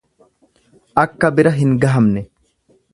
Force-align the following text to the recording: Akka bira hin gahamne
Akka 1.03 1.31
bira 1.41 1.55
hin 1.61 1.79
gahamne 1.87 2.29